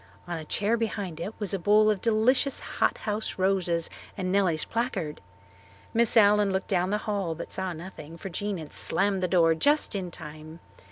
[0.27, 4.65] On a chair behind it was a bowl of delicious hot house roses and Nellie's
[4.65, 5.21] placard.
[5.93, 9.53] Miss Allen looked down the hall but saw nothing, for Jean had slammed the door
[9.53, 10.59] just in time.